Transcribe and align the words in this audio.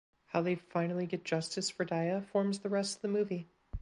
How 0.29 0.41
they 0.41 0.55
finally 0.55 1.05
get 1.05 1.23
justice 1.23 1.69
for 1.69 1.85
Diya 1.85 2.25
forms 2.25 2.61
the 2.61 2.69
rest 2.69 2.95
of 2.95 3.01
the 3.03 3.07
movie. 3.07 3.49